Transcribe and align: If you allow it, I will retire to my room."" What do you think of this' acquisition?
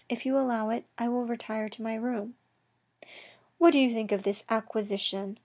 If 0.09 0.25
you 0.25 0.35
allow 0.35 0.71
it, 0.71 0.85
I 0.97 1.07
will 1.09 1.27
retire 1.27 1.69
to 1.69 1.81
my 1.83 1.93
room."" 1.93 2.33
What 3.59 3.71
do 3.71 3.77
you 3.77 3.93
think 3.93 4.11
of 4.11 4.23
this' 4.23 4.43
acquisition? 4.49 5.37